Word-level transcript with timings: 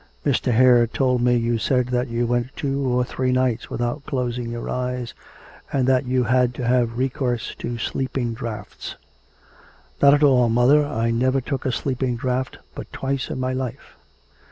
Mr. 0.25 0.51
Hare 0.53 0.87
told 0.87 1.21
me 1.21 1.35
you 1.35 1.59
said 1.59 1.89
that 1.89 2.07
you 2.07 2.25
went 2.25 2.55
two 2.55 2.81
or 2.81 3.03
three 3.05 3.31
nights 3.31 3.69
without 3.69 4.03
closing 4.07 4.49
your 4.49 4.67
eyes, 4.67 5.13
and 5.71 5.85
that 5.85 6.05
you 6.07 6.23
had 6.23 6.55
to 6.55 6.65
have 6.65 6.97
recourse 6.97 7.53
to 7.59 7.77
sleeping 7.77 8.33
draughts.' 8.33 8.95
'Not 10.01 10.15
at 10.15 10.23
all, 10.23 10.49
mother, 10.49 10.83
I 10.83 11.11
never 11.11 11.39
took 11.39 11.67
a 11.67 11.71
sleeping 11.71 12.15
draught 12.15 12.57
but 12.73 12.91
twice 12.91 13.29
in 13.29 13.39
my 13.39 13.53
life.' 13.53 13.95